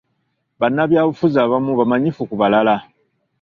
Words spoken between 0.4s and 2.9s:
Bannabyabufuzi abamu bamanyifu ku balala.